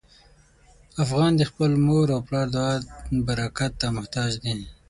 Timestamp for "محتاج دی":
3.97-4.53